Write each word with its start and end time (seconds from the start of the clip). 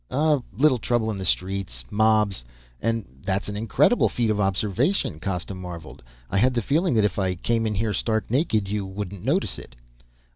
"A 0.09 0.41
little 0.57 0.79
trouble 0.79 1.11
in 1.11 1.19
the 1.19 1.25
streets. 1.25 1.85
Mobs. 1.91 2.43
And 2.81 3.05
that's 3.23 3.47
an 3.47 3.55
incredible 3.55 4.09
feat 4.09 4.31
of 4.31 4.39
observation," 4.39 5.19
Costa 5.19 5.53
marveled. 5.53 6.01
"I 6.31 6.39
had 6.39 6.55
the 6.55 6.61
feeling 6.63 6.95
that 6.95 7.05
if 7.05 7.19
I 7.19 7.35
came 7.35 7.67
in 7.67 7.75
here 7.75 7.93
stark 7.93 8.31
naked, 8.31 8.67
you 8.67 8.83
wouldn't 8.83 9.23
notice 9.23 9.59
it." 9.59 9.75